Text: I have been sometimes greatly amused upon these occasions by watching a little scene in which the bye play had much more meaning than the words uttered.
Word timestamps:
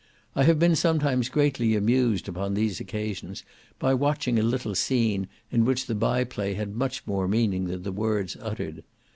I 0.35 0.45
have 0.45 0.57
been 0.57 0.75
sometimes 0.75 1.29
greatly 1.29 1.75
amused 1.75 2.27
upon 2.27 2.55
these 2.55 2.79
occasions 2.79 3.43
by 3.77 3.93
watching 3.93 4.39
a 4.39 4.41
little 4.41 4.73
scene 4.73 5.27
in 5.51 5.63
which 5.63 5.85
the 5.85 5.93
bye 5.93 6.23
play 6.23 6.55
had 6.55 6.75
much 6.75 7.05
more 7.05 7.27
meaning 7.27 7.65
than 7.65 7.83
the 7.83 7.91
words 7.91 8.35
uttered. 8.41 8.83